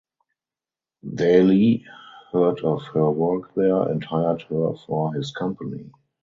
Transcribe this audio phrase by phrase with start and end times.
[1.13, 1.85] Daly
[2.31, 5.91] heard of her work there and hired her for his company.